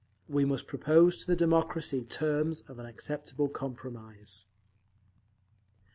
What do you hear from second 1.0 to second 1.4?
to the